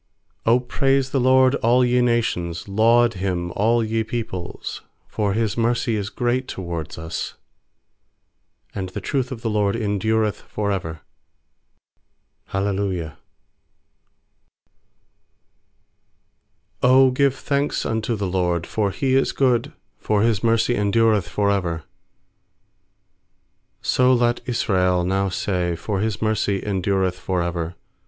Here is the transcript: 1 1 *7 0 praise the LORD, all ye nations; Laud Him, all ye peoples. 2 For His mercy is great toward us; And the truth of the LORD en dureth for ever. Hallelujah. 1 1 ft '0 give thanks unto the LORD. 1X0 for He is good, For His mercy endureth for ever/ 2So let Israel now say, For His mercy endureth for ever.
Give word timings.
1 0.45 0.53
1 0.55 0.59
*7 0.63 0.67
0 0.67 0.67
praise 0.79 1.09
the 1.11 1.19
LORD, 1.19 1.55
all 1.61 1.85
ye 1.85 2.01
nations; 2.01 2.67
Laud 2.67 3.13
Him, 3.13 3.51
all 3.51 3.83
ye 3.83 4.03
peoples. 4.03 4.81
2 5.09 5.09
For 5.09 5.33
His 5.33 5.55
mercy 5.55 5.95
is 5.95 6.09
great 6.09 6.47
toward 6.47 6.97
us; 6.97 7.35
And 8.73 8.89
the 8.89 8.99
truth 8.99 9.31
of 9.31 9.43
the 9.43 9.49
LORD 9.51 9.75
en 9.75 9.99
dureth 9.99 10.37
for 10.41 10.71
ever. 10.71 11.01
Hallelujah. 12.47 13.19
1 16.79 16.89
1 16.91 16.91
ft 16.91 16.97
'0 16.97 17.11
give 17.11 17.35
thanks 17.35 17.85
unto 17.85 18.15
the 18.15 18.25
LORD. 18.25 18.63
1X0 18.63 18.65
for 18.67 18.89
He 18.89 19.13
is 19.15 19.31
good, 19.33 19.71
For 19.99 20.23
His 20.23 20.43
mercy 20.43 20.75
endureth 20.75 21.27
for 21.29 21.51
ever/ 21.51 21.83
2So 23.83 24.19
let 24.19 24.41
Israel 24.47 25.03
now 25.03 25.29
say, 25.29 25.75
For 25.75 25.99
His 25.99 26.23
mercy 26.23 26.65
endureth 26.65 27.19
for 27.19 27.43
ever. 27.43 27.75